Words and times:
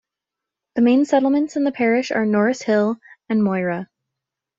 The 0.73 0.81
main 0.81 1.05
settlements 1.05 1.55
in 1.57 1.63
the 1.63 1.71
parish 1.71 2.09
are 2.11 2.25
Norris 2.25 2.63
Hill 2.63 2.97
and 3.29 3.43
Moira. 3.43 3.87